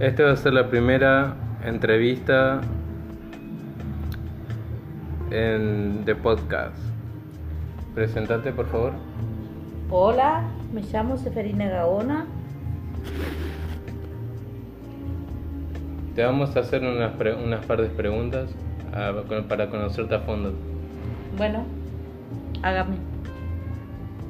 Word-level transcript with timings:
Esta 0.00 0.24
va 0.24 0.32
a 0.32 0.36
ser 0.36 0.54
la 0.54 0.68
primera 0.68 1.34
entrevista 1.64 2.60
en 5.30 6.04
de 6.04 6.14
podcast. 6.14 6.76
Presentate, 7.94 8.52
por 8.52 8.66
favor. 8.66 8.92
Hola, 9.90 10.44
me 10.72 10.80
llamo 10.82 11.16
Seferina 11.18 11.68
Gaona. 11.68 12.24
Te 16.14 16.24
vamos 16.24 16.56
a 16.56 16.60
hacer 16.60 16.82
unas, 16.82 17.12
pre- 17.12 17.34
unas 17.34 17.64
par 17.66 17.80
de 17.82 17.88
preguntas 17.88 18.50
para 19.48 19.68
conocerte 19.68 20.14
a 20.14 20.20
fondo. 20.20 20.54
Bueno, 21.36 21.64
hágame. 22.62 22.96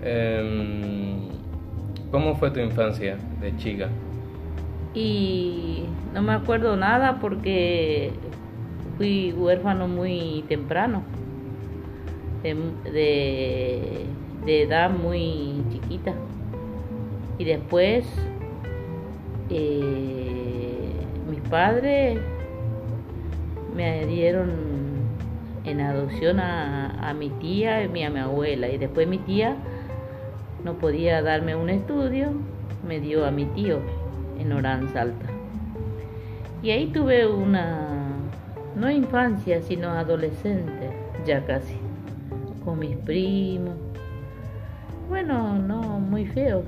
Em, 0.02 1.28
¿Cómo 2.10 2.34
fue 2.36 2.50
tu 2.50 2.58
infancia 2.60 3.16
de 3.40 3.56
chica? 3.56 3.88
Y 4.94 5.84
no 6.12 6.22
me 6.22 6.32
acuerdo 6.32 6.76
nada 6.76 7.18
porque 7.20 8.12
fui 8.96 9.32
huérfano 9.32 9.86
muy 9.86 10.44
temprano, 10.48 11.02
de, 12.42 14.06
edad 14.46 14.90
muy 14.90 15.62
chiquita. 15.70 16.12
Y 17.38 17.44
después 17.44 18.04
eh, 19.48 20.92
mis 21.30 21.40
padres 21.42 22.18
me 23.76 24.06
dieron 24.06 24.50
en 25.64 25.80
adopción 25.80 26.40
a 26.40 27.14
mi 27.16 27.30
tía 27.30 27.84
y 27.84 28.02
a 28.02 28.10
mi 28.10 28.18
abuela. 28.18 28.68
Y 28.68 28.76
después 28.76 29.06
mi 29.06 29.18
tía 29.18 29.56
no 30.64 30.74
podía 30.74 31.22
darme 31.22 31.54
un 31.54 31.70
estudio, 31.70 32.32
me 32.86 32.98
dio 32.98 33.24
a 33.24 33.30
mi 33.30 33.44
tío 33.46 33.78
en 34.40 34.52
Oranza 34.52 35.02
Alta. 35.02 35.26
Y 36.62 36.70
ahí 36.70 36.88
tuve 36.88 37.26
una, 37.26 37.88
no 38.76 38.90
infancia, 38.90 39.62
sino 39.62 39.90
adolescente, 39.90 40.90
ya 41.26 41.44
casi, 41.44 41.76
con 42.64 42.78
mis 42.78 42.96
primos. 42.96 43.74
Bueno, 45.08 45.58
no 45.58 45.98
muy 45.98 46.26
feo, 46.26 46.62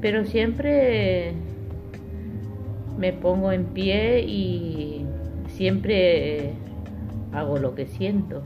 pero 0.00 0.24
siempre 0.24 1.34
me 2.98 3.12
pongo 3.12 3.52
en 3.52 3.66
pie 3.66 4.20
y 4.22 5.06
siempre 5.48 6.52
hago 7.32 7.58
lo 7.58 7.74
que 7.74 7.86
siento. 7.86 8.42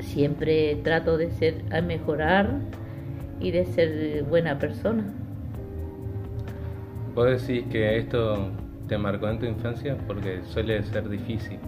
Siempre 0.00 0.76
trato 0.82 1.16
de 1.16 1.30
ser 1.30 1.62
a 1.70 1.80
mejorar 1.80 2.58
y 3.38 3.52
de 3.52 3.64
ser 3.64 4.24
buena 4.24 4.58
persona. 4.58 5.04
¿Vos 7.14 7.26
decís 7.26 7.66
que 7.70 7.98
esto 7.98 8.50
te 8.86 8.96
marcó 8.96 9.28
en 9.28 9.38
tu 9.38 9.46
infancia? 9.46 9.96
Porque 10.06 10.40
suele 10.44 10.82
ser 10.84 11.08
difícil. 11.08 11.58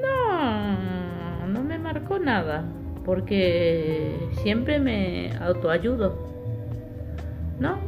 No, 0.00 1.46
no 1.46 1.62
me 1.62 1.78
marcó 1.78 2.18
nada, 2.18 2.64
porque 3.04 4.14
siempre 4.42 4.78
me 4.78 5.30
autoayudo. 5.40 6.18
¿No? 7.58 7.78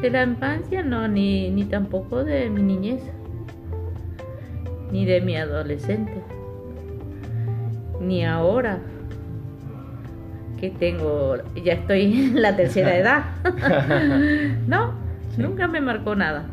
De 0.00 0.10
la 0.10 0.24
infancia 0.24 0.82
no, 0.82 1.06
ni, 1.08 1.50
ni 1.50 1.64
tampoco 1.64 2.24
de 2.24 2.50
mi 2.50 2.62
niñez, 2.62 3.02
ni 4.90 5.04
de 5.04 5.20
mi 5.20 5.36
adolescente, 5.36 6.22
ni 8.00 8.24
ahora 8.24 8.80
que 10.60 10.70
tengo, 10.70 11.36
ya 11.62 11.74
estoy 11.74 12.02
en 12.12 12.42
la 12.42 12.56
tercera 12.56 12.96
edad. 12.98 13.24
no, 14.66 15.05
Sí. 15.36 15.42
nunca 15.42 15.68
me 15.68 15.80
marcó 15.80 16.14
nada. 16.14 16.46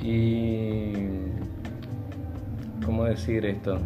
Y... 0.00 0.92
¿Cómo 2.84 3.04
decir 3.04 3.44
esto? 3.44 3.78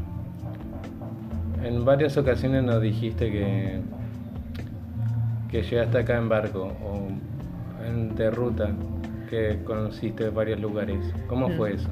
En 1.63 1.85
varias 1.85 2.17
ocasiones 2.17 2.63
nos 2.63 2.81
dijiste 2.81 3.31
que, 3.31 3.81
que 5.51 5.63
llegaste 5.63 5.99
acá 5.99 6.17
en 6.17 6.29
barco 6.29 6.73
o 6.85 7.09
en, 7.85 8.15
de 8.15 8.31
ruta, 8.31 8.71
que 9.29 9.59
conociste 9.65 10.31
varios 10.31 10.61
lugares. 10.61 10.99
¿Cómo 11.29 11.51
fue 11.51 11.75
eso? 11.75 11.89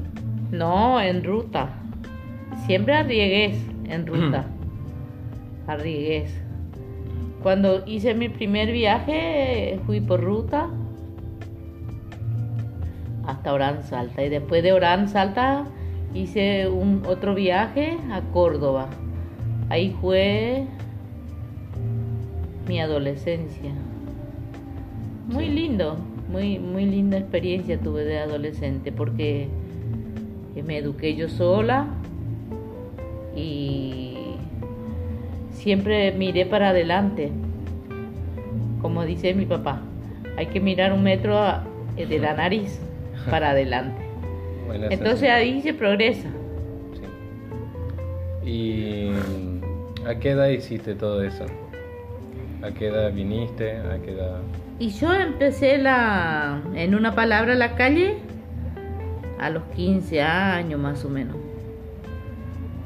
No, 0.51 1.01
en 1.01 1.25
ruta. 1.25 1.69
Siempre 2.67 2.95
arriesgué 2.95 3.59
en 3.89 4.07
ruta. 4.07 4.47
Arriesgué. 5.67 6.27
Cuando 7.43 7.83
hice 7.87 8.15
mi 8.15 8.29
primer 8.29 8.73
viaje, 8.73 9.79
fui 9.85 10.01
por 10.01 10.23
ruta 10.23 10.71
hasta 13.27 13.53
Oranza 13.53 14.01
Alta. 14.01 14.23
Y 14.25 14.29
después 14.29 14.63
de 14.63 14.73
Oranza 14.73 15.23
Alta, 15.23 15.65
hice 16.15 16.69
un 16.69 17.03
otro 17.07 17.35
viaje 17.35 17.99
a 18.11 18.21
Córdoba. 18.33 18.89
Ahí 19.69 19.95
fue 20.01 20.65
mi 22.69 22.81
adolescencia. 22.81 23.73
Muy 25.29 25.49
lindo, 25.49 25.97
muy, 26.31 26.59
muy 26.59 26.87
linda 26.87 27.19
experiencia 27.19 27.79
tuve 27.79 28.05
de 28.05 28.19
adolescente 28.19 28.93
porque 28.93 29.49
me 30.65 30.79
eduqué 30.79 31.15
yo 31.15 31.29
sola 31.29 31.87
y 33.37 34.15
siempre 35.51 36.13
miré 36.13 36.47
para 36.47 36.71
adelante. 36.71 37.33
Como 38.81 39.05
dice 39.05 39.35
mi 39.35 39.47
papá, 39.47 39.81
hay 40.37 40.47
que 40.47 40.61
mirar 40.61 40.93
un 40.93 41.03
metro 41.03 41.43
de 41.97 42.19
la 42.19 42.35
nariz 42.35 42.81
para 43.31 43.51
adelante. 43.51 44.03
Bueno, 44.67 44.87
Entonces 44.91 45.29
ahí 45.31 45.61
se 45.63 45.75
progresa. 45.75 46.29
Sí. 48.43 48.51
¿Y 48.51 49.11
a 50.07 50.15
qué 50.19 50.31
edad 50.31 50.49
hiciste 50.49 50.95
todo 50.95 51.23
eso? 51.23 51.45
¿A 52.63 52.71
qué 52.73 52.89
edad 52.89 53.13
viniste? 53.13 53.77
¿A 53.79 53.99
qué 54.03 54.13
edad...? 54.13 54.41
Y 54.79 54.89
yo 54.91 55.13
empecé 55.15 55.79
la, 55.79 56.61
en 56.75 56.95
una 56.95 57.15
palabra 57.15 57.55
la 57.55 57.77
calle 57.77 58.17
a 59.39 59.49
los 59.51 59.63
15 59.77 60.21
años 60.23 60.81
más 60.81 61.05
o 61.05 61.09
menos. 61.09 61.37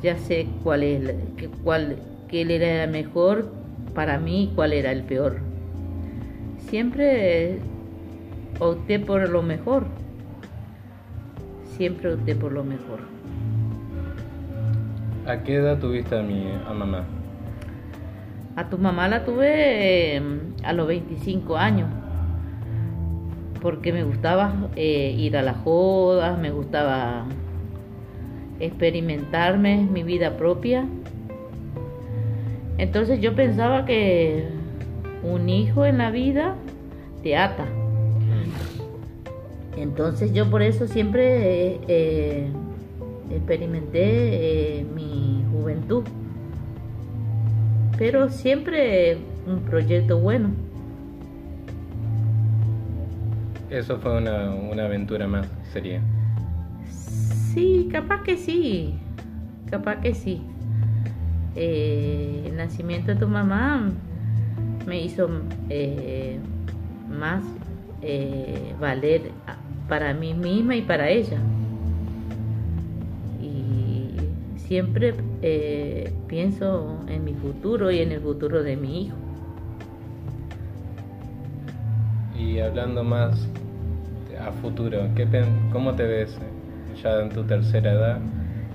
Ya 0.02 0.16
sé 0.18 0.46
cuál 0.62 0.82
es, 0.82 1.02
la- 1.02 1.12
cuál, 1.64 1.96
qué 2.28 2.42
era 2.42 2.84
el 2.84 2.90
mejor 2.90 3.50
para 3.94 4.18
mí 4.18 4.44
y 4.44 4.54
cuál 4.54 4.72
era 4.74 4.92
el 4.92 5.02
peor. 5.02 5.38
Siempre 6.68 7.58
opté 8.58 8.98
por 8.98 9.28
lo 9.28 9.42
mejor. 9.42 9.86
Siempre 11.78 12.12
opté 12.12 12.34
por 12.34 12.52
lo 12.52 12.64
mejor. 12.64 12.98
¿A 15.26 15.42
qué 15.44 15.56
edad 15.56 15.78
tuviste 15.78 16.18
a 16.18 16.22
mi 16.22 16.52
a 16.68 16.74
mamá? 16.74 17.04
A 18.56 18.68
tu 18.68 18.78
mamá 18.78 19.06
la 19.06 19.24
tuve 19.24 20.16
eh, 20.16 20.22
a 20.64 20.72
los 20.72 20.88
25 20.88 21.56
años, 21.56 21.88
porque 23.62 23.92
me 23.92 24.02
gustaba 24.02 24.52
eh, 24.74 25.14
ir 25.16 25.36
a 25.36 25.42
las 25.42 25.58
jodas, 25.58 26.36
me 26.36 26.50
gustaba 26.50 27.26
experimentarme 28.58 29.86
mi 29.88 30.02
vida 30.02 30.36
propia. 30.36 30.84
Entonces 32.76 33.20
yo 33.20 33.36
pensaba 33.36 33.84
que 33.84 34.48
un 35.22 35.48
hijo 35.48 35.84
en 35.84 35.98
la 35.98 36.10
vida 36.10 36.56
te 37.22 37.36
ata. 37.36 37.66
Entonces 39.82 40.32
yo 40.32 40.48
por 40.50 40.62
eso 40.62 40.86
siempre 40.86 41.74
eh, 41.74 41.80
eh, 41.88 42.48
experimenté 43.30 44.80
eh, 44.80 44.86
mi 44.94 45.44
juventud 45.52 46.04
pero 47.98 48.30
siempre 48.30 49.18
un 49.46 49.60
proyecto 49.62 50.18
bueno. 50.18 50.50
Eso 53.68 53.98
fue 53.98 54.16
una, 54.16 54.50
una 54.50 54.84
aventura 54.84 55.26
más, 55.26 55.46
sería. 55.72 56.00
Sí, 56.88 57.88
capaz 57.90 58.22
que 58.22 58.36
sí, 58.36 58.94
capaz 59.68 59.96
que 59.96 60.14
sí. 60.14 60.40
Eh, 61.56 62.44
el 62.46 62.56
nacimiento 62.56 63.12
de 63.12 63.16
tu 63.16 63.26
mamá 63.26 63.90
me 64.86 65.02
hizo 65.02 65.28
eh, 65.68 66.38
más 67.10 67.42
eh, 68.00 68.74
valer 68.80 69.32
para 69.88 70.12
mí 70.14 70.34
misma 70.34 70.76
y 70.76 70.82
para 70.82 71.08
ella. 71.08 71.38
Y 73.42 74.58
siempre 74.58 75.14
eh, 75.42 76.12
pienso 76.28 76.98
en 77.08 77.24
mi 77.24 77.32
futuro 77.34 77.90
y 77.90 78.00
en 78.00 78.12
el 78.12 78.20
futuro 78.20 78.62
de 78.62 78.76
mi 78.76 79.04
hijo. 79.04 79.16
Y 82.38 82.58
hablando 82.60 83.02
más 83.02 83.46
a 84.40 84.52
futuro, 84.52 85.08
¿qué 85.16 85.26
pen- 85.26 85.70
¿cómo 85.72 85.94
te 85.94 86.04
ves 86.04 86.38
ya 87.02 87.20
en 87.20 87.30
tu 87.30 87.42
tercera 87.44 87.92
edad? 87.92 88.18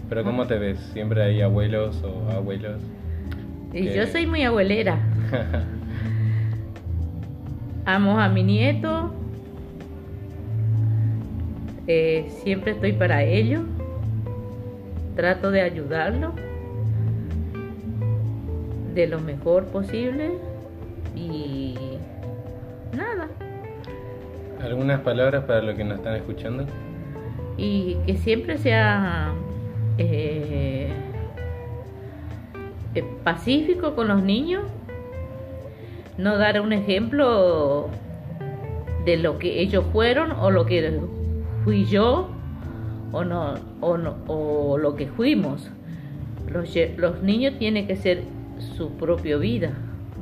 Pero 0.09 0.23
¿cómo 0.23 0.45
te 0.45 0.57
ves? 0.57 0.79
¿Siempre 0.93 1.23
hay 1.23 1.41
abuelos 1.41 2.01
o 2.03 2.29
abuelos? 2.31 2.79
Y 3.73 3.85
Que- 3.85 3.95
yo 3.95 4.07
soy 4.07 4.27
muy 4.27 4.43
abuelera. 4.43 4.99
Amo 7.85 8.19
a 8.19 8.29
mi 8.29 8.43
nieto, 8.43 9.11
Eh, 11.87 12.27
siempre 12.43 12.71
estoy 12.71 12.93
para 12.93 13.23
ellos, 13.23 13.63
trato 15.15 15.51
de 15.51 15.61
ayudarlos 15.61 16.33
de 18.93 19.07
lo 19.07 19.19
mejor 19.19 19.65
posible 19.65 20.31
y 21.15 21.75
nada. 22.95 23.27
¿Algunas 24.61 25.01
palabras 25.01 25.43
para 25.43 25.61
los 25.61 25.75
que 25.75 25.83
nos 25.83 25.97
están 25.97 26.15
escuchando? 26.15 26.65
Y 27.57 27.95
que 28.05 28.15
siempre 28.15 28.57
sea 28.57 29.33
eh, 29.97 30.89
eh, 32.95 33.03
pacífico 33.23 33.93
con 33.93 34.07
los 34.07 34.23
niños, 34.23 34.63
no 36.17 36.37
dar 36.37 36.61
un 36.61 36.71
ejemplo 36.71 37.89
de 39.05 39.17
lo 39.17 39.37
que 39.37 39.59
ellos 39.59 39.83
fueron 39.91 40.31
o 40.31 40.49
lo 40.49 40.65
que 40.65 40.81
fui 41.63 41.85
yo 41.85 42.29
o 43.11 43.23
no 43.23 43.55
o, 43.81 43.97
no, 43.97 44.15
o 44.27 44.77
lo 44.77 44.95
que 44.95 45.07
fuimos. 45.07 45.69
Los, 46.51 46.73
los 46.97 47.23
niños 47.23 47.55
tienen 47.57 47.87
que 47.87 47.95
ser 47.95 48.23
su 48.77 48.91
propia 48.91 49.37
vida, 49.37 49.73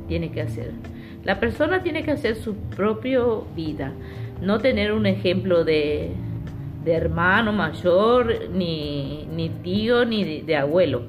tiene 0.08 0.30
que 0.30 0.40
hacer. 0.42 0.72
La 1.24 1.38
persona 1.38 1.82
tiene 1.82 2.02
que 2.02 2.10
hacer 2.10 2.36
su 2.36 2.54
propia 2.54 3.20
vida, 3.54 3.92
no 4.40 4.58
tener 4.58 4.92
un 4.92 5.06
ejemplo 5.06 5.64
de, 5.64 6.12
de 6.84 6.92
hermano 6.92 7.52
mayor, 7.52 8.48
ni, 8.52 9.28
ni 9.32 9.48
tío, 9.48 10.04
ni 10.04 10.40
de, 10.40 10.56
abuelo, 10.56 11.02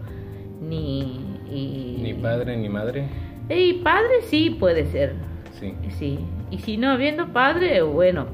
ni... 0.61 1.19
ni 1.49 2.13
padre, 2.13 2.57
ni 2.57 2.69
madre. 2.69 3.07
Y 3.49 3.73
padre 3.73 4.21
sí 4.23 4.51
puede 4.51 4.85
ser. 4.85 5.13
Sí. 5.59 5.73
Sí. 5.97 6.19
Y 6.51 6.59
si 6.59 6.77
no 6.77 6.91
habiendo 6.91 7.33
padre, 7.33 7.81
bueno, 7.81 8.27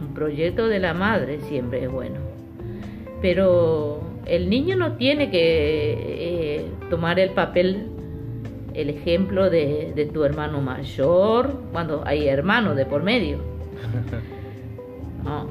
un 0.00 0.14
proyecto 0.14 0.68
de 0.68 0.78
la 0.78 0.94
madre 0.94 1.40
siempre 1.40 1.84
es 1.84 1.90
bueno. 1.90 2.16
Pero 3.20 4.00
el 4.26 4.48
niño 4.48 4.76
no 4.76 4.92
tiene 4.92 5.30
que 5.30 6.58
eh, 6.58 6.66
tomar 6.88 7.18
el 7.18 7.30
papel, 7.30 7.86
el 8.74 8.90
ejemplo 8.90 9.50
de, 9.50 9.92
de 9.94 10.06
tu 10.06 10.24
hermano 10.24 10.60
mayor, 10.60 11.60
cuando 11.72 12.02
hay 12.06 12.28
hermanos 12.28 12.76
de 12.76 12.86
por 12.86 13.02
medio. 13.02 13.38
No, 15.22 15.46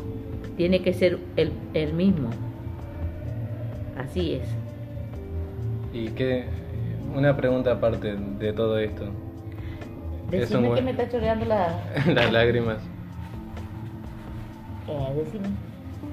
tiene 0.57 0.81
que 0.81 0.93
ser 0.93 1.19
el, 1.35 1.51
el 1.75 1.93
mismo. 1.93 2.31
Así 3.95 4.33
es. 4.33 4.49
¿Y 5.93 6.07
qué? 6.09 6.45
Una 7.15 7.37
pregunta 7.37 7.73
aparte 7.73 8.15
de 8.15 8.51
todo 8.51 8.79
esto. 8.79 9.05
Decime 10.31 10.73
que 10.73 10.81
me 10.81 10.91
está 10.91 11.07
choreando 11.07 11.45
la... 11.45 11.83
las 12.13 12.31
lágrimas. 12.31 12.77
Eh, 14.89 15.23
decime. 15.23 15.49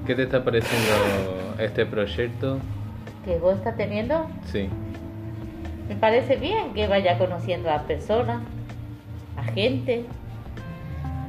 ¿Qué 0.05 0.15
te 0.15 0.23
está 0.23 0.43
pareciendo 0.43 1.55
este 1.59 1.85
proyecto? 1.85 2.59
¿Que 3.25 3.37
vos 3.37 3.55
estás 3.55 3.75
teniendo? 3.75 4.27
Sí. 4.45 4.69
Me 5.89 5.95
parece 5.95 6.35
bien 6.35 6.73
que 6.73 6.87
vaya 6.87 7.17
conociendo 7.17 7.69
a 7.71 7.83
personas, 7.83 8.41
a 9.37 9.43
gente, 9.43 10.05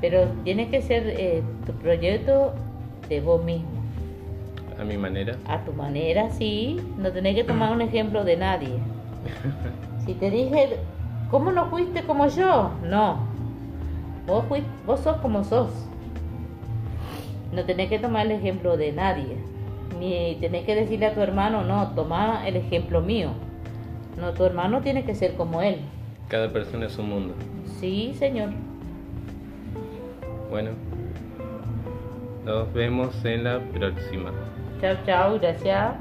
pero 0.00 0.26
tiene 0.44 0.68
que 0.68 0.82
ser 0.82 1.04
eh, 1.06 1.42
tu 1.66 1.72
proyecto 1.72 2.54
de 3.08 3.20
vos 3.20 3.42
mismo. 3.44 3.68
¿A 4.78 4.84
mi 4.84 4.96
manera? 4.96 5.36
A 5.48 5.58
tu 5.64 5.72
manera, 5.72 6.30
sí. 6.30 6.80
No 6.98 7.10
tenés 7.10 7.34
que 7.34 7.44
tomar 7.44 7.72
un 7.72 7.82
ejemplo 7.82 8.24
de 8.24 8.36
nadie. 8.36 8.74
Si 10.06 10.14
te 10.14 10.30
dije, 10.30 10.78
¿cómo 11.30 11.52
no 11.52 11.66
fuiste 11.66 12.02
como 12.04 12.28
yo? 12.28 12.70
No. 12.82 13.18
Vos, 14.26 14.42
fuiste, 14.48 14.70
vos 14.86 15.00
sos 15.00 15.18
como 15.18 15.44
sos. 15.44 15.68
No 17.52 17.64
tenés 17.64 17.88
que 17.88 17.98
tomar 17.98 18.26
el 18.26 18.32
ejemplo 18.32 18.76
de 18.76 18.92
nadie. 18.92 19.36
Ni 19.98 20.36
tenés 20.40 20.64
que 20.64 20.74
decirle 20.74 21.06
a 21.06 21.14
tu 21.14 21.20
hermano, 21.20 21.64
no, 21.64 21.94
toma 21.94 22.46
el 22.46 22.56
ejemplo 22.56 23.00
mío. 23.00 23.30
No, 24.18 24.32
tu 24.32 24.44
hermano 24.44 24.80
tiene 24.80 25.04
que 25.04 25.14
ser 25.14 25.34
como 25.34 25.62
él. 25.62 25.76
Cada 26.28 26.52
persona 26.52 26.86
es 26.86 26.98
un 26.98 27.08
mundo. 27.08 27.34
Sí, 27.80 28.14
señor. 28.18 28.50
Bueno, 30.50 30.70
nos 32.44 32.72
vemos 32.72 33.24
en 33.24 33.44
la 33.44 33.60
próxima. 33.60 34.32
Chao, 34.80 34.96
chao, 35.04 35.38
gracias. 35.38 35.94